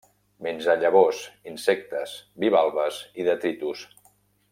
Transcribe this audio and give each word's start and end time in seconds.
Menja 0.45 0.75
llavors, 0.83 1.19
insectes, 1.51 2.15
bivalves 2.45 2.99
i 3.21 3.27
detritus. 3.29 3.85